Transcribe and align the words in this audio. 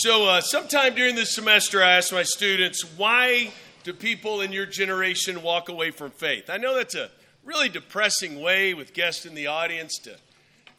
So, 0.00 0.28
uh, 0.28 0.40
sometime 0.42 0.94
during 0.94 1.16
this 1.16 1.34
semester, 1.34 1.82
I 1.82 1.96
asked 1.96 2.12
my 2.12 2.22
students, 2.22 2.84
why 2.96 3.50
do 3.82 3.92
people 3.92 4.42
in 4.42 4.52
your 4.52 4.64
generation 4.64 5.42
walk 5.42 5.68
away 5.68 5.90
from 5.90 6.12
faith? 6.12 6.48
I 6.48 6.56
know 6.56 6.76
that's 6.76 6.94
a 6.94 7.10
really 7.44 7.68
depressing 7.68 8.40
way 8.40 8.74
with 8.74 8.94
guests 8.94 9.26
in 9.26 9.34
the 9.34 9.48
audience 9.48 9.98
to 10.04 10.16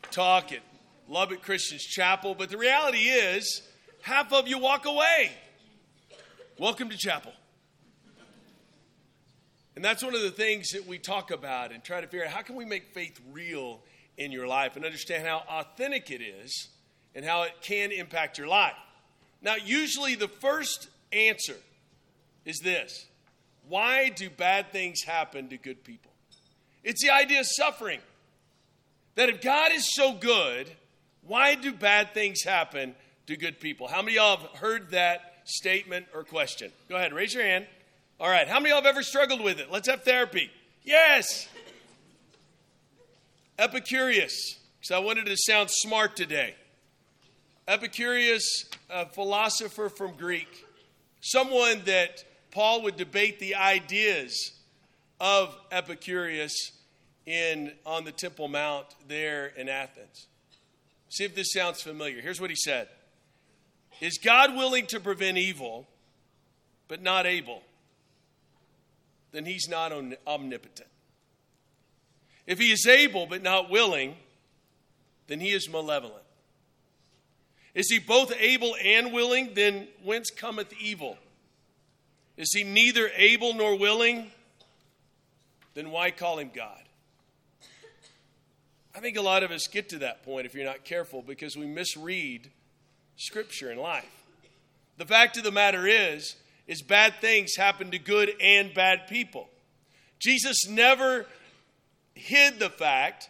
talk 0.10 0.54
at 0.54 0.62
Lubbock 1.10 1.42
Christian's 1.42 1.84
Chapel, 1.84 2.34
but 2.34 2.50
the 2.50 2.58
reality 2.58 3.10
is, 3.10 3.62
half 4.04 4.32
of 4.32 4.48
you 4.48 4.58
walk 4.58 4.86
away. 4.86 5.32
Welcome 6.58 6.88
to 6.88 6.96
chapel. 6.96 7.34
And 9.76 9.84
that's 9.84 10.02
one 10.02 10.16
of 10.16 10.22
the 10.22 10.32
things 10.32 10.70
that 10.70 10.88
we 10.88 10.98
talk 10.98 11.30
about 11.30 11.74
and 11.74 11.84
try 11.84 12.00
to 12.00 12.08
figure 12.08 12.26
out 12.26 12.32
how 12.32 12.42
can 12.42 12.56
we 12.56 12.64
make 12.64 12.94
faith 12.94 13.20
real 13.34 13.82
in 14.18 14.32
your 14.32 14.48
life 14.48 14.78
and 14.78 14.86
understand 14.86 15.28
how 15.28 15.44
authentic 15.50 16.10
it 16.10 16.22
is 16.22 16.70
and 17.14 17.26
how 17.26 17.44
it 17.44 17.52
can 17.62 17.92
impact 17.92 18.38
your 18.38 18.48
life. 18.48 18.76
Now, 19.42 19.56
usually 19.56 20.16
the 20.16 20.28
first 20.28 20.90
answer 21.12 21.56
is 22.46 22.60
this 22.60 23.08
Why 23.68 24.10
do 24.10 24.30
bad 24.30 24.72
things 24.72 25.04
happen 25.04 25.50
to 25.50 25.58
good 25.58 25.84
people? 25.84 26.12
It's 26.84 27.04
the 27.04 27.12
idea 27.12 27.42
of 27.42 27.48
suffering. 27.48 28.00
That 29.16 29.30
if 29.30 29.42
God 29.42 29.72
is 29.74 29.94
so 29.94 30.14
good, 30.14 30.70
why 31.24 31.56
do 31.56 31.74
bad 31.74 32.14
things 32.14 32.44
happen 32.44 32.96
to 33.28 33.36
good 33.36 33.60
people? 33.60 33.88
How 33.88 34.02
many 34.02 34.18
of 34.18 34.24
y'all 34.24 34.38
have 34.38 34.60
heard 34.60 34.92
that 34.92 35.42
statement 35.46 36.06
or 36.14 36.24
question? 36.24 36.72
Go 36.88 36.96
ahead, 36.96 37.14
raise 37.14 37.34
your 37.34 37.44
hand. 37.44 37.68
All 38.20 38.30
right, 38.30 38.48
how 38.48 38.60
many 38.60 38.72
of 38.72 38.78
y'all 38.78 38.84
have 38.84 38.96
ever 38.96 39.04
struggled 39.04 39.42
with 39.42 39.60
it? 39.60 39.72
Let's 39.72 39.90
have 39.90 40.04
therapy. 40.04 40.50
Yes. 40.84 41.48
Epicurus, 43.58 44.58
because 44.80 44.92
I 44.92 45.00
wanted 45.00 45.26
to 45.26 45.36
sound 45.36 45.70
smart 45.70 46.16
today. 46.16 46.56
Epicurus, 47.70 48.66
a 48.90 49.06
philosopher 49.06 49.90
from 49.90 50.14
Greek, 50.14 50.66
someone 51.22 51.84
that 51.86 52.24
Paul 52.50 52.82
would 52.82 52.98
debate 52.98 53.40
the 53.40 53.54
ideas 53.54 54.54
of 55.20 55.56
Epicurus 55.72 56.72
in 57.28 57.72
on 57.86 58.06
the 58.06 58.12
Temple 58.12 58.48
Mount 58.48 58.88
there 59.08 59.54
in 59.56 59.70
Athens. 59.70 60.26
See 61.10 61.26
if 61.26 61.36
this 61.36 61.54
sounds 61.54 61.80
familiar. 61.80 62.22
Here's 62.22 62.42
what 62.42 62.50
he 62.50 62.56
said. 62.56 62.88
Is 64.02 64.18
God 64.18 64.56
willing 64.56 64.88
to 64.88 65.00
prevent 65.00 65.38
evil 65.38 65.88
but 66.88 67.04
not 67.04 67.28
able? 67.28 67.62
Then 69.32 69.46
he's 69.46 69.70
not 69.70 69.92
omnipotent. 70.26 70.90
If 72.48 72.58
he 72.58 72.72
is 72.72 72.88
able 72.88 73.28
but 73.28 73.44
not 73.44 73.70
willing, 73.70 74.16
then 75.28 75.40
he 75.40 75.52
is 75.52 75.70
malevolent. 75.70 76.24
Is 77.76 77.90
he 77.90 78.00
both 78.00 78.34
able 78.40 78.76
and 78.84 79.14
willing? 79.14 79.54
Then 79.54 79.88
whence 80.04 80.30
cometh 80.32 80.74
evil? 80.80 81.18
Is 82.38 82.50
he 82.54 82.64
neither 82.64 83.10
able 83.16 83.54
nor 83.54 83.78
willing? 83.78 84.32
Then 85.74 85.92
why 85.92 86.12
call 86.12 86.40
him 86.40 86.52
God? 86.54 86.82
I 88.96 89.00
think 89.00 89.18
a 89.18 89.22
lot 89.22 89.44
of 89.44 89.52
us 89.52 89.68
get 89.68 89.90
to 89.90 90.00
that 90.00 90.24
point 90.24 90.46
if 90.46 90.54
you're 90.54 90.66
not 90.66 90.84
careful 90.84 91.22
because 91.22 91.56
we 91.56 91.66
misread 91.66 92.50
scripture 93.18 93.72
in 93.72 93.78
life. 93.78 94.10
The 94.98 95.06
fact 95.06 95.38
of 95.38 95.44
the 95.44 95.52
matter 95.52 95.88
is 95.88 96.36
is 96.68 96.82
bad 96.82 97.16
things 97.22 97.56
happen 97.56 97.92
to 97.92 98.00
good 98.00 98.32
and 98.42 98.74
bad 98.74 99.08
people. 99.08 99.50
Jesus 100.20 100.68
never 100.68 101.26
hid 102.14 102.60
the 102.60 102.70
fact 102.70 103.30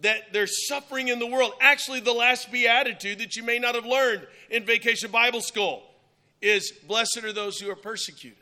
that 0.00 0.32
there's 0.32 0.66
suffering 0.66 1.08
in 1.08 1.18
the 1.18 1.26
world. 1.26 1.52
Actually, 1.60 2.00
the 2.00 2.12
last 2.12 2.50
beatitude 2.50 3.18
that 3.18 3.36
you 3.36 3.42
may 3.42 3.58
not 3.58 3.74
have 3.74 3.86
learned 3.86 4.26
in 4.50 4.64
vacation 4.64 5.10
Bible 5.10 5.40
school 5.40 5.82
is 6.42 6.72
Blessed 6.86 7.22
are 7.24 7.32
those 7.32 7.58
who 7.58 7.70
are 7.70 7.76
persecuted. 7.76 8.38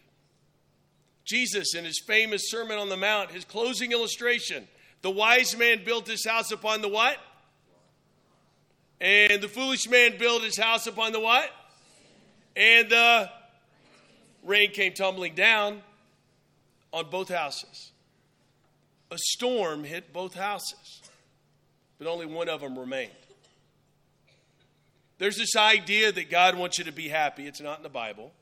Jesus, 1.25 1.75
in 1.75 1.85
his 1.85 2.03
famous 2.05 2.51
Sermon 2.51 2.79
on 2.79 2.89
the 2.89 2.97
Mount, 2.97 3.31
his 3.31 3.45
closing 3.45 3.93
illustration, 3.93 4.67
the 5.03 5.11
wise 5.11 5.57
man 5.57 5.85
built 5.85 6.09
his 6.09 6.27
house 6.27 6.51
upon 6.51 6.81
the 6.81 6.89
what? 6.89 7.17
And 9.01 9.43
the 9.43 9.49
foolish 9.49 9.89
man 9.89 10.19
built 10.19 10.43
his 10.43 10.59
house 10.59 10.87
upon 10.87 11.13
the 11.13 11.21
what? 11.21 11.51
And 12.57 12.91
the 12.91 13.31
rain 14.43 14.73
came 14.73 14.95
tumbling 14.95 15.35
down 15.35 15.83
on 16.93 17.09
both 17.11 17.29
houses. 17.29 17.93
A 19.11 19.19
storm 19.19 19.85
hit 19.85 20.13
both 20.13 20.35
houses 20.35 21.02
but 22.03 22.11
only 22.11 22.27
one 22.27 22.49
of 22.49 22.61
them 22.61 22.77
remained. 22.77 23.13
There's 25.19 25.37
this 25.37 25.55
idea 25.55 26.11
that 26.11 26.31
God 26.31 26.57
wants 26.57 26.79
you 26.79 26.85
to 26.85 26.93
be 26.93 27.09
happy. 27.09 27.47
It's 27.47 27.61
not 27.61 27.77
in 27.77 27.85
the 27.85 27.89
Bible. 27.89 28.33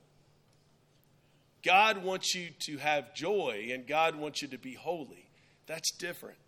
God 1.62 2.03
wants 2.03 2.34
you 2.34 2.49
to 2.60 2.78
have 2.78 3.15
joy 3.15 3.69
and 3.72 3.87
God 3.87 4.16
wants 4.16 4.41
you 4.41 4.49
to 4.49 4.56
be 4.56 4.72
holy. 4.72 5.28
That's 5.66 5.93
different. 5.93 6.38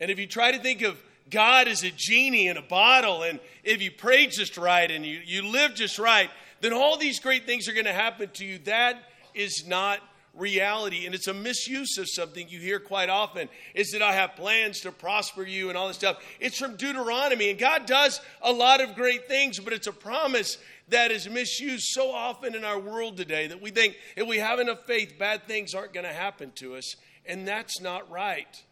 And 0.00 0.10
if 0.10 0.18
you 0.18 0.26
try 0.26 0.50
to 0.50 0.58
think 0.58 0.82
of 0.82 1.00
God 1.30 1.68
as 1.68 1.84
a 1.84 1.92
genie 1.94 2.48
in 2.48 2.56
a 2.56 2.62
bottle, 2.62 3.22
and 3.22 3.38
if 3.62 3.80
you 3.80 3.92
pray 3.92 4.26
just 4.26 4.56
right 4.56 4.90
and 4.90 5.06
you, 5.06 5.20
you 5.24 5.46
live 5.46 5.76
just 5.76 6.00
right, 6.00 6.30
then 6.62 6.72
all 6.72 6.96
these 6.96 7.20
great 7.20 7.46
things 7.46 7.68
are 7.68 7.74
going 7.74 7.86
to 7.86 7.92
happen 7.92 8.28
to 8.34 8.44
you. 8.44 8.58
That 8.58 9.00
is 9.34 9.66
not 9.68 10.00
reality 10.36 11.06
and 11.06 11.14
it's 11.14 11.26
a 11.26 11.34
misuse 11.34 11.98
of 11.98 12.08
something 12.08 12.48
you 12.48 12.60
hear 12.60 12.78
quite 12.78 13.08
often 13.08 13.48
is 13.74 13.90
that 13.92 14.02
I 14.02 14.12
have 14.12 14.36
plans 14.36 14.80
to 14.80 14.92
prosper 14.92 15.42
you 15.42 15.68
and 15.68 15.78
all 15.78 15.88
this 15.88 15.96
stuff. 15.96 16.22
It's 16.40 16.58
from 16.58 16.76
Deuteronomy 16.76 17.50
and 17.50 17.58
God 17.58 17.86
does 17.86 18.20
a 18.42 18.52
lot 18.52 18.80
of 18.80 18.94
great 18.94 19.28
things, 19.28 19.58
but 19.58 19.72
it's 19.72 19.86
a 19.86 19.92
promise 19.92 20.58
that 20.88 21.10
is 21.10 21.28
misused 21.28 21.86
so 21.88 22.12
often 22.12 22.54
in 22.54 22.64
our 22.64 22.78
world 22.78 23.16
today 23.16 23.48
that 23.48 23.60
we 23.60 23.70
think 23.70 23.96
if 24.16 24.26
we 24.26 24.38
have 24.38 24.60
enough 24.60 24.86
faith, 24.86 25.14
bad 25.18 25.46
things 25.46 25.74
aren't 25.74 25.92
going 25.92 26.06
to 26.06 26.12
happen 26.12 26.52
to 26.56 26.76
us. 26.76 26.94
And 27.24 27.46
that's 27.46 27.80
not 27.80 28.08
right. 28.10 28.62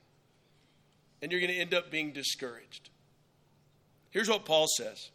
And 1.21 1.33
you're 1.33 1.41
going 1.41 1.53
to 1.53 1.59
end 1.59 1.75
up 1.75 1.91
being 1.91 2.13
discouraged. 2.13 2.91
Here's 4.11 4.29
what 4.29 4.45
Paul 4.45 4.67
says 4.69 5.11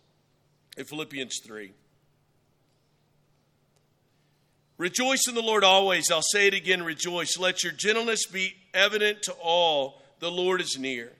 in 0.77 0.83
Philippians 0.85 1.39
3. 1.45 1.71
Rejoice 4.79 5.27
in 5.27 5.35
the 5.35 5.41
Lord 5.41 5.65
always. 5.65 6.09
I'll 6.09 6.21
say 6.21 6.47
it 6.47 6.53
again, 6.53 6.81
rejoice. 6.81 7.37
Let 7.37 7.63
your 7.63 7.73
gentleness 7.73 8.25
be 8.25 8.55
evident 8.73 9.21
to 9.23 9.33
all. 9.33 10.01
The 10.19 10.31
Lord 10.31 10.61
is 10.61 10.79
near. 10.79 11.11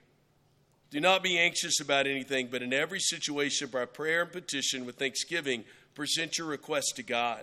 Do 0.92 1.02
not 1.02 1.22
be 1.22 1.38
anxious 1.38 1.82
about 1.82 2.08
anything, 2.08 2.48
but 2.50 2.64
in 2.64 2.72
every 2.72 3.02
situation, 3.02 3.68
by 3.68 3.84
prayer 3.84 4.22
and 4.22 4.32
petition 4.32 4.86
with 4.86 4.96
thanksgiving, 4.96 5.66
present 5.94 6.38
your 6.38 6.48
request 6.48 6.94
to 6.96 7.04
God. 7.04 7.42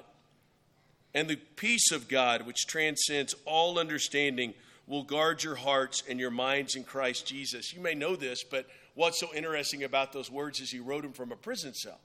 And 1.14 1.28
the 1.28 1.36
peace 1.36 1.92
of 1.92 2.08
God, 2.08 2.46
which 2.46 2.66
transcends 2.66 3.34
all 3.44 3.78
understanding, 3.78 4.54
will 4.86 5.02
guard 5.02 5.44
your 5.44 5.56
hearts 5.56 6.02
and 6.08 6.18
your 6.18 6.30
minds 6.30 6.76
in 6.76 6.84
Christ 6.84 7.26
Jesus. 7.26 7.74
You 7.74 7.82
may 7.82 7.94
know 7.94 8.16
this, 8.16 8.42
but 8.42 8.66
what's 8.94 9.20
so 9.20 9.34
interesting 9.34 9.84
about 9.84 10.14
those 10.14 10.30
words 10.30 10.60
is 10.60 10.70
he 10.70 10.80
wrote 10.80 11.02
them 11.02 11.12
from 11.12 11.30
a 11.30 11.36
prison 11.36 11.74
cell. 11.74 12.00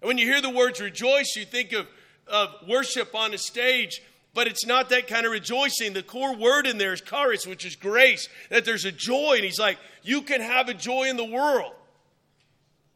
And 0.00 0.08
when 0.08 0.18
you 0.18 0.26
hear 0.26 0.40
the 0.40 0.50
words 0.50 0.80
rejoice, 0.80 1.36
you 1.36 1.44
think 1.44 1.72
of 1.72 1.86
of 2.26 2.54
worship 2.68 3.14
on 3.14 3.34
a 3.34 3.38
stage, 3.38 4.02
but 4.34 4.46
it's 4.46 4.66
not 4.66 4.88
that 4.90 5.08
kind 5.08 5.26
of 5.26 5.32
rejoicing. 5.32 5.92
The 5.92 6.02
core 6.02 6.34
word 6.34 6.66
in 6.66 6.78
there 6.78 6.92
is 6.92 7.00
charis, 7.00 7.46
which 7.46 7.64
is 7.64 7.76
grace, 7.76 8.28
that 8.50 8.64
there's 8.64 8.84
a 8.84 8.92
joy. 8.92 9.34
And 9.36 9.44
he's 9.44 9.58
like, 9.58 9.78
You 10.02 10.22
can 10.22 10.40
have 10.40 10.68
a 10.68 10.74
joy 10.74 11.04
in 11.04 11.16
the 11.16 11.24
world. 11.24 11.72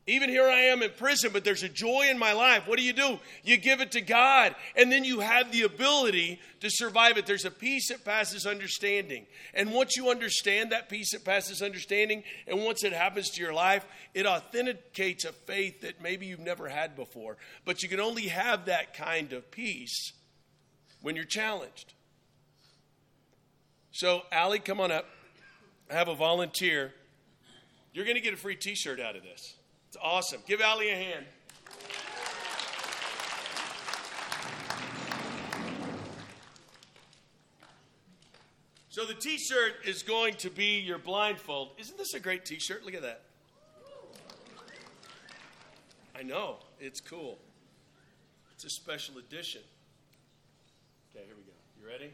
Even 0.09 0.31
here 0.31 0.49
I 0.49 0.61
am 0.61 0.84
in 0.84 0.91
prison, 0.97 1.31
but 1.33 1.43
there's 1.43 1.65
a 1.65 1.69
joy 1.69 2.06
in 2.09 2.17
my 2.17 2.33
life. 2.33 2.69
What 2.69 2.78
do 2.78 2.84
you 2.84 2.93
do? 2.93 3.19
You 3.43 3.56
give 3.56 3.81
it 3.81 3.91
to 3.93 4.00
God, 4.00 4.55
and 4.77 4.91
then 4.91 5.05
you 5.05 5.19
have 5.19 5.50
the 5.50 5.62
ability 5.62 6.39
to 6.61 6.71
survive 6.71 7.19
it. 7.19 7.27
There's 7.27 7.44
a 7.44 7.50
peace 7.50 7.89
that 7.89 8.05
passes 8.05 8.47
understanding. 8.47 9.27
And 9.53 9.72
once 9.72 9.97
you 9.97 10.09
understand 10.09 10.71
that 10.71 10.89
peace 10.89 11.11
that 11.11 11.25
passes 11.25 11.61
understanding, 11.61 12.22
and 12.47 12.65
once 12.65 12.84
it 12.84 12.93
happens 12.93 13.31
to 13.31 13.43
your 13.43 13.53
life, 13.53 13.84
it 14.15 14.27
authenticates 14.27 15.25
a 15.25 15.33
faith 15.33 15.80
that 15.80 16.01
maybe 16.01 16.27
you've 16.27 16.39
never 16.39 16.69
had 16.69 16.95
before. 16.95 17.36
But 17.65 17.83
you 17.83 17.89
can 17.89 17.98
only 17.98 18.28
have 18.28 18.66
that 18.66 18.95
kind 18.95 19.33
of 19.33 19.51
peace 19.51 20.13
when 21.03 21.16
you're 21.16 21.25
challenged. 21.25 21.95
So, 23.91 24.22
Allie, 24.30 24.60
come 24.60 24.78
on 24.78 24.92
up. 24.92 25.07
I 25.91 25.95
have 25.95 26.07
a 26.07 26.15
volunteer. 26.15 26.92
You're 27.92 28.04
going 28.04 28.16
to 28.16 28.22
get 28.22 28.34
a 28.34 28.36
free 28.36 28.54
t 28.54 28.77
shirt 28.77 29.01
out 29.01 29.16
of 29.16 29.25
this. 29.25 29.57
It's 29.97 30.04
awesome. 30.04 30.43
Give 30.47 30.60
Allie 30.60 30.91
a 30.91 30.95
hand. 30.95 31.25
So 38.91 39.07
the 39.07 39.15
t-shirt 39.15 39.87
is 39.87 40.03
going 40.03 40.34
to 40.34 40.51
be 40.51 40.81
your 40.81 40.98
blindfold. 40.98 41.71
Isn't 41.78 41.97
this 41.97 42.13
a 42.13 42.21
great 42.21 42.45
t-shirt? 42.45 42.84
Look 42.84 42.93
at 42.93 43.01
that. 43.01 43.22
I 46.15 46.22
know. 46.22 46.57
It's 46.78 47.01
cool. 47.01 47.39
It's 48.53 48.66
a 48.66 48.71
special 48.71 49.16
edition. 49.16 49.63
Okay, 51.15 51.25
here 51.25 51.37
we 51.37 51.42
go. 51.42 51.57
You 51.81 51.89
ready? 51.89 52.13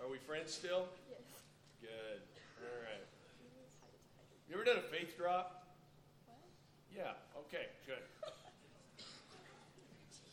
Are 0.00 0.08
we 0.08 0.18
friends 0.18 0.54
still? 0.54 0.86
Yes. 1.10 1.18
Good. 1.80 2.20
All 2.60 2.82
right. 2.84 3.02
You 4.48 4.54
ever 4.54 4.64
done 4.64 4.76
a 4.76 4.96
faith 4.96 5.16
drop? 5.18 5.61
Yeah, 6.94 7.12
okay, 7.48 7.66
good. 7.86 8.04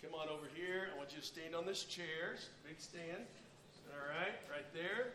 Come 0.03 0.13
on 0.19 0.27
over 0.27 0.47
here. 0.53 0.89
I 0.93 0.97
want 0.97 1.11
you 1.13 1.19
to 1.19 1.25
stand 1.25 1.55
on 1.55 1.65
this 1.65 1.85
chair. 1.85 2.35
Big 2.67 2.79
stand. 2.79 3.23
All 3.93 4.07
right, 4.07 4.35
right 4.51 4.73
there. 4.73 5.13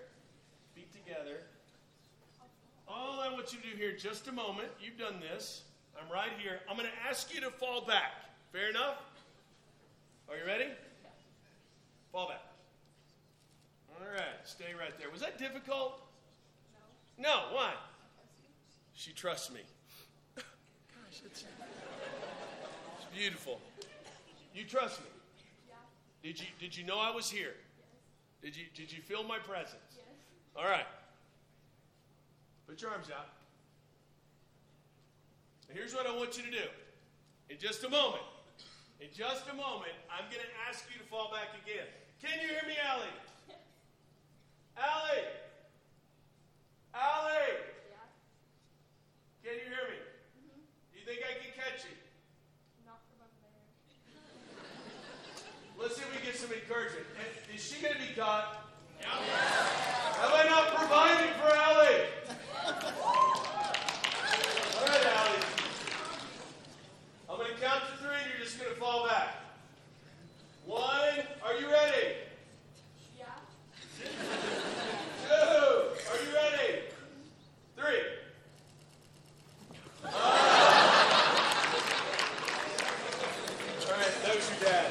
Feet 0.74 0.88
together. 0.92 1.40
All 2.88 3.20
I 3.20 3.30
want 3.30 3.52
you 3.52 3.58
to 3.60 3.70
do 3.70 3.76
here, 3.76 3.92
just 3.92 4.28
a 4.28 4.32
moment. 4.32 4.68
You've 4.80 4.98
done 4.98 5.20
this. 5.20 5.62
I'm 6.00 6.10
right 6.10 6.30
here. 6.38 6.60
I'm 6.68 6.76
going 6.76 6.88
to 6.88 7.08
ask 7.08 7.34
you 7.34 7.40
to 7.42 7.50
fall 7.50 7.84
back. 7.84 8.12
Fair 8.52 8.70
enough? 8.70 8.96
Are 10.30 10.36
you 10.36 10.46
ready? 10.46 10.68
Fall 12.10 12.28
back. 12.28 12.42
All 13.90 14.06
right, 14.12 14.40
stay 14.44 14.72
right 14.78 14.98
there. 14.98 15.10
Was 15.10 15.20
that 15.20 15.38
difficult? 15.38 16.00
No. 17.18 17.28
No, 17.28 17.54
why? 17.54 17.72
She 18.94 19.12
trusts 19.12 19.52
me. 19.52 19.60
It's, 21.24 21.44
it's 21.44 23.16
beautiful. 23.16 23.60
You 24.54 24.64
trust 24.64 25.00
me. 25.00 25.06
Did 26.22 26.40
you 26.40 26.46
did 26.58 26.76
you 26.76 26.84
know 26.84 26.98
I 26.98 27.10
was 27.10 27.30
here? 27.30 27.54
Did 28.42 28.56
you 28.56 28.64
did 28.74 28.92
you 28.92 29.02
feel 29.02 29.22
my 29.24 29.38
presence? 29.38 29.98
All 30.56 30.64
right. 30.64 30.86
Put 32.66 32.80
your 32.80 32.90
arms 32.90 33.08
out. 33.10 33.28
And 35.68 35.76
here's 35.76 35.94
what 35.94 36.06
I 36.06 36.16
want 36.16 36.36
you 36.36 36.44
to 36.44 36.50
do. 36.50 36.64
In 37.50 37.58
just 37.58 37.84
a 37.84 37.88
moment, 37.88 38.22
in 39.00 39.08
just 39.12 39.44
a 39.52 39.54
moment, 39.54 39.92
I'm 40.08 40.24
going 40.30 40.40
to 40.40 40.52
ask 40.68 40.84
you 40.92 40.98
to 40.98 41.04
fall 41.04 41.30
back 41.30 41.48
again. 41.60 41.84
Can 42.22 42.40
you 42.40 42.48
hear 42.48 42.64
me? 42.66 42.76
Allie! 42.80 43.12
Allie! 44.78 45.28
Can 49.44 49.52
you 49.60 49.68
hear 49.68 49.86
me? 49.92 50.00
Do 50.88 50.96
you 50.96 51.04
think 51.04 51.20
I 51.20 51.36
can 51.36 51.52
catch 51.52 51.84
you? 51.84 51.92
Not 52.88 53.04
from 53.12 53.28
up 53.28 53.32
there. 53.44 53.52
Let's 55.76 56.00
see 56.00 56.02
if 56.02 56.08
we 56.16 56.24
get 56.24 56.36
some 56.36 56.48
encouragement. 56.48 57.04
Is 57.52 57.60
she 58.14 58.20
going 58.20 58.30
to 58.30 58.44
be 58.44 58.44
God? 58.44 58.44
Yeah. 59.00 59.08
Have 60.20 60.32
I 60.32 60.44
not 60.48 60.74
provided 60.74 61.30
for 61.36 61.50
Allie? 61.50 62.02
All 64.78 64.86
right, 64.86 65.06
Allie. 65.16 65.44
I'm 67.28 67.36
going 67.36 67.50
to 67.54 67.60
count 67.60 67.82
to 67.82 67.96
three, 68.02 68.14
and 68.14 68.30
you're 68.30 68.44
just 68.44 68.58
going 68.60 68.72
to 68.72 68.78
fall 68.80 69.06
back. 69.06 69.28
One. 70.66 70.80
Are 71.44 71.54
you 71.60 71.70
ready? 71.70 72.14
Yeah. 73.18 73.26
Two. 75.28 75.34
Are 76.10 76.20
you 76.22 76.30
ready? 76.34 76.70
Three. 77.76 78.02
All 80.04 80.10
right, 83.90 84.14
that 84.24 84.34
was 84.36 84.50
your 84.50 84.60
dad. 84.70 84.90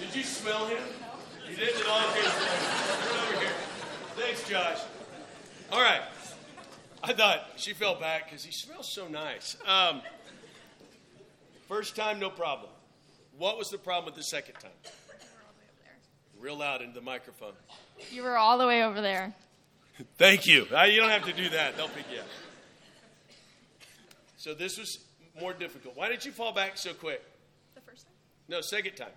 Did 0.00 0.14
you 0.14 0.22
smell 0.22 0.66
him? 0.66 1.05
You 1.48 1.56
didn't 1.56 1.86
all? 1.88 2.00
Okay, 2.10 2.22
Come 2.22 3.28
over 3.28 3.40
here. 3.40 3.52
Thanks, 4.16 4.48
Josh. 4.48 4.78
All 5.72 5.80
right. 5.80 6.02
I 7.02 7.12
thought 7.12 7.50
she 7.56 7.72
fell 7.72 7.94
back 7.98 8.24
because 8.28 8.44
he 8.44 8.52
smells 8.52 8.92
so 8.92 9.06
nice. 9.08 9.56
Um, 9.66 10.02
first 11.68 11.94
time, 11.94 12.18
no 12.18 12.30
problem. 12.30 12.70
What 13.38 13.58
was 13.58 13.70
the 13.70 13.78
problem 13.78 14.06
with 14.06 14.14
the 14.14 14.22
second 14.22 14.54
time? 14.54 14.70
Real 16.40 16.58
loud 16.58 16.82
into 16.82 16.94
the 16.94 17.00
microphone. 17.00 17.52
You 18.10 18.22
were 18.22 18.36
all 18.36 18.58
the 18.58 18.66
way 18.66 18.82
over 18.82 19.00
there. 19.00 19.34
Thank 20.18 20.46
you. 20.46 20.66
Uh, 20.74 20.82
you 20.82 21.00
don't 21.00 21.10
have 21.10 21.24
to 21.24 21.32
do 21.32 21.48
that. 21.50 21.76
They'll 21.76 21.88
pick 21.88 22.04
you 22.12 22.18
up. 22.18 22.26
So 24.36 24.54
this 24.54 24.78
was 24.78 24.98
more 25.40 25.52
difficult. 25.52 25.96
Why 25.96 26.08
did 26.08 26.24
you 26.24 26.32
fall 26.32 26.52
back 26.52 26.76
so 26.76 26.92
quick? 26.92 27.22
The 27.74 27.80
first 27.80 28.04
time? 28.04 28.14
No, 28.48 28.60
second 28.60 28.94
time. 28.96 29.08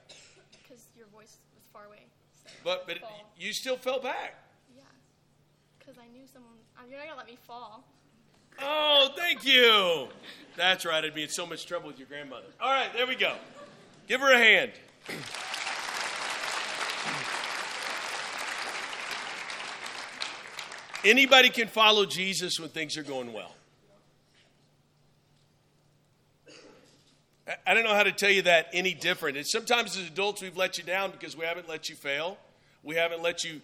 Because 0.64 0.86
your 0.98 1.08
voice 1.08 1.38
was 1.54 1.64
far 1.74 1.86
away. 1.86 2.06
So 2.44 2.49
But 2.64 2.88
but 2.88 3.00
fall. 3.00 3.26
you 3.38 3.54
still 3.54 3.78
fell 3.78 4.00
back. 4.00 4.36
Yeah. 4.76 4.84
Because 5.78 5.98
I 5.98 6.08
knew 6.08 6.26
someone. 6.32 6.54
You're 6.90 6.98
not 6.98 7.06
going 7.06 7.14
to 7.14 7.18
let 7.18 7.28
me 7.28 7.38
fall. 7.46 7.84
Oh, 8.62 9.14
thank 9.16 9.46
you. 9.46 10.08
That's 10.58 10.86
right. 10.86 11.04
I'd 11.04 11.14
be 11.14 11.24
in 11.24 11.30
so 11.30 11.46
much 11.46 11.66
trouble 11.66 11.88
with 11.88 12.00
your 12.00 12.08
grandmother. 12.08 12.48
All 12.60 12.72
right, 12.72 12.92
there 12.94 13.08
we 13.08 13.16
go. 13.16 13.36
Give 14.08 14.20
her 14.22 14.34
a 14.34 14.38
hand. 14.38 14.72
Anybody 21.06 21.50
can 21.50 21.68
follow 21.68 22.06
Jesus 22.06 22.60
when 22.60 22.70
things 22.70 22.98
are 22.98 23.04
going 23.04 23.32
well. 23.32 23.56
I- 27.48 27.58
I 27.68 27.74
don't 27.74 27.84
know 27.84 27.96
how 27.96 28.04
to 28.04 28.12
tell 28.12 28.30
you 28.30 28.42
that 28.44 28.70
any 28.74 28.94
different. 28.94 29.38
And 29.38 29.48
sometimes 29.48 29.96
as 29.96 30.08
adults, 30.08 30.42
we've 30.42 30.58
let 30.58 30.78
you 30.78 30.84
down 30.84 31.12
because 31.12 31.38
we 31.38 31.46
haven't 31.46 31.70
let 31.70 31.88
you 31.88 31.96
fail. 31.96 32.38
We 32.84 32.96
haven't 32.96 33.22
let 33.22 33.44
you 33.44 33.62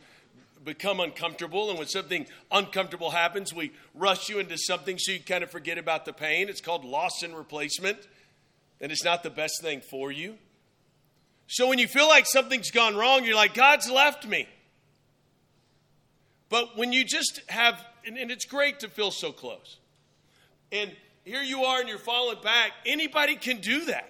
become 0.64 1.00
uncomfortable. 1.00 1.70
And 1.70 1.80
when 1.80 1.88
something 1.88 2.26
uncomfortable 2.52 3.12
happens, 3.12 3.54
we 3.54 3.72
rush 3.94 4.30
you 4.30 4.40
into 4.40 4.58
something 4.58 4.98
so 4.98 5.12
you 5.14 5.20
kind 5.20 5.44
of 5.44 5.52
forget 5.52 5.78
about 5.78 6.06
the 6.06 6.14
pain. 6.14 6.50
It's 6.50 6.62
called 6.62 6.84
loss 6.84 7.24
and 7.24 7.36
replacement. 7.36 8.00
And 8.82 8.92
it's 8.92 9.04
not 9.04 9.24
the 9.24 9.30
best 9.30 9.62
thing 9.62 9.82
for 9.82 10.12
you. 10.12 10.36
So 11.48 11.68
when 11.68 11.80
you 11.80 11.88
feel 11.88 12.08
like 12.08 12.26
something's 12.26 12.72
gone 12.72 12.96
wrong, 12.96 13.24
you're 13.24 13.36
like, 13.36 13.54
God's 13.54 13.90
left 13.90 14.28
me. 14.28 14.48
But 16.50 16.78
when 16.78 16.92
you 16.92 17.06
just 17.06 17.42
have, 17.48 17.84
and, 18.06 18.18
and 18.18 18.32
it's 18.32 18.46
great 18.46 18.80
to 18.80 18.90
feel 18.90 19.12
so 19.12 19.32
close. 19.32 19.78
And 20.72 20.92
here 21.24 21.42
you 21.42 21.64
are 21.64 21.80
and 21.80 21.88
you're 21.88 21.98
falling 21.98 22.42
back. 22.44 22.72
Anybody 22.86 23.36
can 23.36 23.62
do 23.62 23.86
that. 23.86 24.10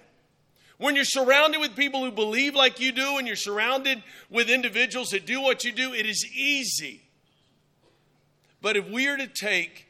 When 0.78 0.94
you're 0.94 1.04
surrounded 1.04 1.60
with 1.60 1.74
people 1.74 2.04
who 2.04 2.10
believe 2.10 2.54
like 2.54 2.80
you 2.80 2.92
do 2.92 3.16
and 3.16 3.26
you're 3.26 3.36
surrounded 3.36 4.02
with 4.28 4.50
individuals 4.50 5.10
that 5.10 5.24
do 5.24 5.40
what 5.40 5.64
you 5.64 5.72
do, 5.72 5.94
it 5.94 6.04
is 6.06 6.26
easy. 6.34 7.02
But 8.60 8.76
if 8.76 8.88
we 8.88 9.08
are 9.08 9.16
to 9.16 9.26
take 9.26 9.86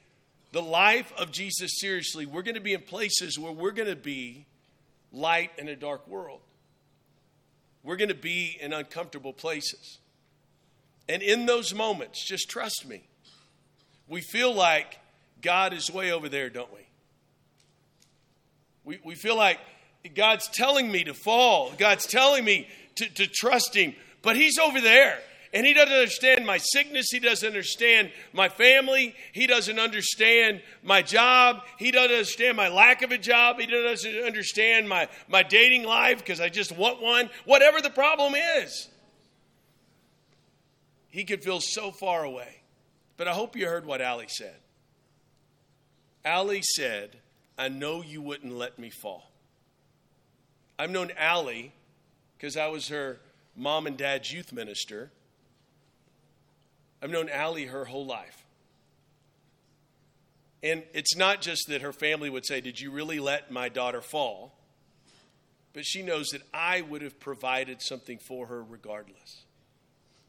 the 0.53 0.63
life 0.63 1.13
of 1.19 1.33
Jesus 1.33 1.81
seriously, 1.81 2.25
we're 2.25 2.43
going 2.43 2.55
to 2.55 2.61
be 2.61 2.75
in 2.75 2.83
places 2.83 3.39
where 3.39 3.53
we're 3.53 3.73
going 3.73 3.89
to 3.89 3.97
be 3.97 4.47
light 5.13 5.51
in 5.59 5.69
a 5.69 5.77
dark 5.77 6.07
world. 6.07 6.41
We're 7.83 7.97
going 7.97 8.09
to 8.09 8.15
be 8.15 8.57
in 8.61 8.73
uncomfortable 8.73 9.33
places. 9.33 9.99
And 11.09 11.23
in 11.23 11.47
those 11.47 11.75
moments, 11.75 12.25
just 12.25 12.49
trust 12.49 12.87
me, 12.87 13.09
we 14.09 14.21
feel 14.21 14.55
like 14.55 14.99
God 15.41 15.73
is 15.73 15.91
way 15.91 16.13
over 16.13 16.29
there, 16.29 16.49
don't 16.49 16.73
we? 16.73 16.81
We, 18.85 19.01
we 19.05 19.15
feel 19.15 19.37
like 19.37 19.59
God's 20.09 20.49
telling 20.49 20.91
me 20.91 21.05
to 21.05 21.15
fall, 21.15 21.73
God's 21.79 22.07
telling 22.07 22.45
me 22.45 22.69
to, 22.97 23.09
to 23.15 23.27
trust 23.27 23.75
Him, 23.75 23.95
but 24.23 24.37
He's 24.37 24.59
over 24.59 24.81
there. 24.81 25.19
And 25.53 25.67
he 25.67 25.73
doesn't 25.73 25.95
understand 25.95 26.45
my 26.45 26.59
sickness. 26.59 27.07
He 27.11 27.19
doesn't 27.19 27.47
understand 27.47 28.11
my 28.35 28.51
family. 28.51 29.15
He 29.33 29.47
doesn't 29.47 29.79
understand 29.79 30.61
my 30.83 31.01
job. 31.01 31.63
He 31.79 31.91
doesn't 31.91 32.11
understand 32.11 32.59
my 32.59 32.69
lack 32.69 33.01
of 33.01 33.11
a 33.11 33.17
job. 33.17 33.59
He 33.59 33.65
doesn't 33.65 34.19
understand 34.25 34.87
my, 34.87 35.09
my 35.29 35.43
dating 35.43 35.85
life 35.85 36.19
because 36.19 36.41
I 36.41 36.51
just 36.51 36.77
want 36.77 37.01
one. 37.01 37.31
Whatever 37.47 37.81
the 37.81 37.89
problem 37.89 38.35
is, 38.35 38.89
he 41.09 41.25
could 41.25 41.43
feel 41.43 41.61
so 41.61 41.91
far 41.91 42.23
away. 42.25 42.61
But 43.17 43.27
I 43.27 43.33
hope 43.33 43.57
you 43.57 43.67
heard 43.67 43.87
what 43.87 44.03
Allie 44.03 44.27
said. 44.29 44.57
Allie 46.23 46.61
said, 46.61 47.17
I 47.57 47.69
know 47.69 48.03
you 48.03 48.21
wouldn't 48.21 48.53
let 48.53 48.79
me 48.79 48.91
fall. 48.91 49.31
I've 50.79 50.91
known 50.91 51.11
Allie 51.17 51.73
because 52.37 52.57
I 52.57 52.69
was 52.69 52.89
her 52.89 53.19
mom 53.57 53.87
and 53.87 53.97
dad's 53.97 54.33
youth 54.33 54.53
minister. 54.53 55.11
I've 57.03 57.11
known 57.11 57.29
Allie 57.29 57.67
her 57.67 57.87
whole 57.87 58.07
life. 58.07 58.45
And 60.63 60.83
it's 60.93 61.17
not 61.17 61.41
just 61.41 61.69
that 61.69 61.83
her 61.83 61.93
family 61.93 62.29
would 62.31 62.47
say, 62.47 62.61
Did 62.61 62.81
you 62.81 62.91
really 62.91 63.21
let 63.21 63.51
my 63.51 63.69
daughter 63.69 64.01
fall? 64.01 64.59
But 65.73 65.85
she 65.85 66.03
knows 66.03 66.29
that 66.29 66.43
I 66.55 66.81
would 66.81 67.03
have 67.03 67.21
provided 67.21 67.83
something 67.83 68.19
for 68.27 68.47
her 68.47 68.63
regardless. 68.63 69.45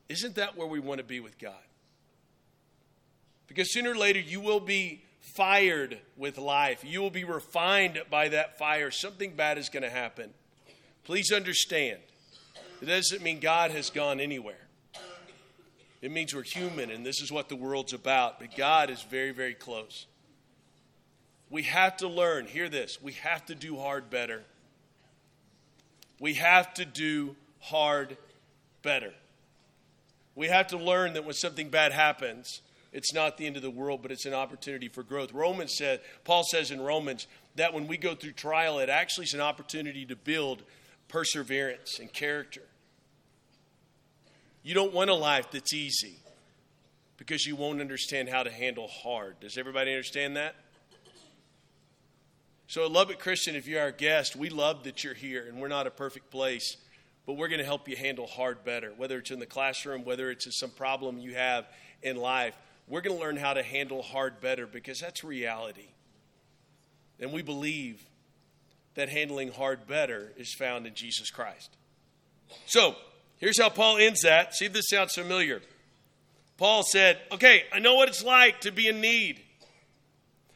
Isn't 0.10 0.36
that 0.36 0.58
where 0.58 0.68
we 0.68 0.80
want 0.80 1.00
to 1.00 1.06
be 1.06 1.20
with 1.20 1.40
God? 1.40 1.56
Because 3.48 3.74
sooner 3.74 3.92
or 3.92 3.98
later, 3.98 4.20
you 4.20 4.42
will 4.42 4.60
be 4.60 5.04
fired 5.36 6.00
with 6.16 6.38
life. 6.38 6.84
You 6.84 7.02
will 7.02 7.10
be 7.10 7.24
refined 7.24 8.02
by 8.10 8.30
that 8.30 8.58
fire. 8.58 8.92
Something 8.92 9.36
bad 9.36 9.58
is 9.58 9.70
going 9.70 9.84
to 9.84 9.90
happen. 9.90 10.32
Please 11.04 11.32
understand, 11.32 12.00
it 12.82 12.86
doesn't 12.86 13.22
mean 13.22 13.40
God 13.40 13.72
has 13.72 13.90
gone 13.90 14.20
anywhere. 14.20 14.56
It 16.02 16.12
means 16.12 16.36
we're 16.36 16.44
human, 16.44 16.92
and 16.92 17.06
this 17.06 17.22
is 17.22 17.32
what 17.32 17.50
the 17.50 17.56
world's 17.56 17.94
about. 17.94 18.40
But 18.40 18.56
God 18.56 18.90
is 18.90 19.02
very, 19.02 19.32
very 19.32 19.54
close. 19.54 20.06
We 21.50 21.64
have 21.64 21.98
to 21.98 22.08
learn, 22.08 22.46
hear 22.46 22.70
this, 22.70 23.02
we 23.02 23.14
have 23.14 23.46
to 23.48 23.56
do 23.56 23.78
hard 23.78 24.10
better. 24.10 24.44
We 26.20 26.34
have 26.36 26.74
to 26.76 26.86
do 26.86 27.36
hard 27.60 28.18
better. 28.82 29.14
We 30.36 30.48
have 30.48 30.68
to 30.68 30.78
learn 30.78 31.14
that 31.14 31.26
when 31.26 31.34
something 31.34 31.70
bad 31.70 31.94
happens, 31.94 32.62
it's 32.98 33.14
not 33.14 33.38
the 33.38 33.46
end 33.46 33.56
of 33.56 33.62
the 33.62 33.70
world, 33.70 34.02
but 34.02 34.12
it's 34.12 34.26
an 34.26 34.34
opportunity 34.34 34.88
for 34.88 35.04
growth. 35.04 35.32
Romans 35.32 35.78
said, 35.78 36.02
Paul 36.24 36.44
says 36.44 36.72
in 36.72 36.82
Romans 36.82 37.28
that 37.56 37.72
when 37.72 37.86
we 37.86 37.96
go 37.96 38.16
through 38.16 38.32
trial, 38.32 38.80
it 38.80 38.90
actually 38.90 39.26
is 39.26 39.36
an 39.36 39.40
opportunity 39.40 40.04
to 40.08 40.16
build 40.16 40.64
perseverance 41.08 42.00
and 42.00 42.12
character. 42.12 42.64
You 44.64 44.74
don't 44.74 44.94
want 44.94 45.12
a 45.12 45.14
life 45.14 45.52
that's 45.52 45.74
easy 45.74 46.16
because 47.18 47.46
you 47.46 47.56
won't 47.56 47.82
understand 47.82 48.30
how 48.30 48.42
to 48.42 48.52
handle 48.52 48.88
hard. 48.88 49.40
Does 49.42 49.60
everybody 49.60 49.92
understand 49.92 50.36
that? 50.36 50.56
So 52.66 52.84
at 52.84 52.92
Lubbock 52.92 53.20
Christian, 53.20 53.56
if 53.56 53.68
you're 53.68 53.80
our 53.80 53.92
guest, 53.92 54.36
we 54.36 54.50
love 54.50 54.86
that 54.86 55.04
you're 55.04 55.14
here, 55.14 55.46
and 55.48 55.62
we're 55.62 55.68
not 55.68 55.86
a 55.86 55.92
perfect 55.92 56.32
place, 56.32 56.78
but 57.28 57.34
we're 57.34 57.48
going 57.48 57.60
to 57.60 57.66
help 57.66 57.88
you 57.88 57.96
handle 57.96 58.26
hard 58.26 58.66
better, 58.66 58.92
whether 58.98 59.20
it's 59.20 59.30
in 59.30 59.38
the 59.38 59.46
classroom, 59.46 60.04
whether 60.04 60.32
it's 60.32 60.60
some 60.60 60.72
problem 60.72 61.20
you 61.20 61.36
have 61.36 61.68
in 62.02 62.18
life. 62.18 62.58
We're 62.88 63.02
going 63.02 63.18
to 63.18 63.22
learn 63.22 63.38
how 63.38 63.54
to 63.54 63.64
handle 63.64 64.02
hard 64.02 64.40
better 64.40 64.66
because 64.66 65.00
that's 65.00 65.24
reality. 65.24 65.90
And 67.20 67.34
we 67.34 67.42
believe 67.42 68.02
that 68.96 69.10
handling 69.10 69.52
hard 69.52 69.88
better 69.88 70.32
is 70.38 70.54
found 70.54 70.88
in 70.88 70.94
Jesus 70.94 71.30
Christ. 71.30 71.76
So, 72.66 72.96
here's 73.38 73.60
how 73.60 73.70
Paul 73.70 73.98
ends 73.98 74.22
that. 74.22 74.56
See 74.56 74.66
if 74.66 74.74
this 74.74 74.90
sounds 74.90 75.14
familiar. 75.14 75.62
Paul 76.58 76.84
said, 76.84 77.20
Okay, 77.32 77.64
I 77.74 77.80
know 77.80 77.96
what 77.96 78.10
it's 78.10 78.24
like 78.24 78.62
to 78.62 78.72
be 78.72 78.88
in 78.88 79.02
need. 79.02 79.42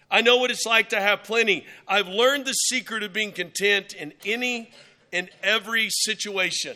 I 0.09 0.21
know 0.21 0.37
what 0.37 0.51
it's 0.51 0.65
like 0.65 0.89
to 0.89 0.99
have 0.99 1.23
plenty. 1.23 1.65
I've 1.87 2.07
learned 2.07 2.45
the 2.45 2.53
secret 2.53 3.03
of 3.03 3.13
being 3.13 3.31
content 3.31 3.93
in 3.93 4.13
any 4.25 4.71
and 5.13 5.29
every 5.41 5.89
situation. 5.89 6.75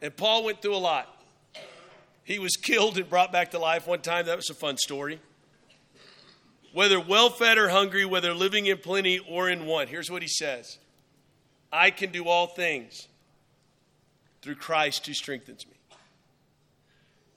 And 0.00 0.16
Paul 0.16 0.44
went 0.44 0.62
through 0.62 0.76
a 0.76 0.78
lot. 0.78 1.19
He 2.24 2.38
was 2.38 2.56
killed 2.56 2.96
and 2.98 3.08
brought 3.08 3.32
back 3.32 3.50
to 3.52 3.58
life 3.58 3.86
one 3.86 4.00
time. 4.00 4.26
That 4.26 4.36
was 4.36 4.50
a 4.50 4.54
fun 4.54 4.76
story. 4.76 5.20
Whether 6.72 7.00
well 7.00 7.30
fed 7.30 7.58
or 7.58 7.68
hungry, 7.68 8.04
whether 8.04 8.32
living 8.32 8.66
in 8.66 8.78
plenty 8.78 9.18
or 9.18 9.48
in 9.48 9.66
want, 9.66 9.88
here's 9.88 10.10
what 10.10 10.22
he 10.22 10.28
says 10.28 10.78
I 11.72 11.90
can 11.90 12.10
do 12.10 12.26
all 12.26 12.46
things 12.46 13.08
through 14.42 14.56
Christ 14.56 15.06
who 15.06 15.14
strengthens 15.14 15.66
me. 15.66 15.74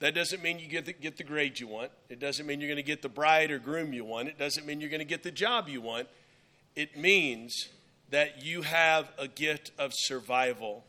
That 0.00 0.14
doesn't 0.14 0.42
mean 0.42 0.58
you 0.58 0.68
get 0.68 0.86
the, 0.86 0.92
get 0.92 1.16
the 1.16 1.24
grade 1.24 1.58
you 1.58 1.66
want. 1.66 1.90
It 2.08 2.18
doesn't 2.18 2.46
mean 2.46 2.60
you're 2.60 2.68
going 2.68 2.76
to 2.76 2.82
get 2.82 3.02
the 3.02 3.08
bride 3.08 3.50
or 3.50 3.58
groom 3.58 3.92
you 3.92 4.04
want. 4.04 4.28
It 4.28 4.38
doesn't 4.38 4.66
mean 4.66 4.80
you're 4.80 4.90
going 4.90 4.98
to 4.98 5.06
get 5.06 5.22
the 5.22 5.30
job 5.30 5.68
you 5.68 5.80
want. 5.80 6.08
It 6.76 6.96
means 6.96 7.68
that 8.10 8.44
you 8.44 8.62
have 8.62 9.10
a 9.18 9.28
gift 9.28 9.70
of 9.78 9.92
survival 9.94 10.84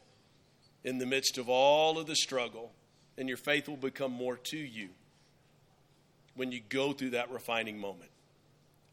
in 0.84 0.98
the 0.98 1.06
midst 1.06 1.38
of 1.38 1.50
all 1.50 1.98
of 1.98 2.08
the 2.08 2.16
struggle, 2.16 2.72
and 3.18 3.28
your 3.28 3.38
faith 3.38 3.68
will 3.68 3.78
become 3.78 4.12
more 4.12 4.38
to 4.38 4.58
you 4.58 4.90
when 6.36 6.52
you 6.52 6.62
go 6.70 6.94
through 6.94 7.12
that 7.12 7.32
refining 7.32 7.78
moment. 7.80 8.12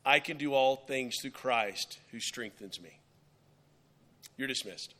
I 0.05 0.21
can 0.21 0.37
do 0.37 0.55
all 0.55 0.77
things 0.77 1.19
through 1.21 1.31
Christ 1.33 1.99
who 2.11 2.21
strengthens 2.21 2.81
me. 2.81 2.99
You're 4.37 4.49
dismissed. 4.49 4.95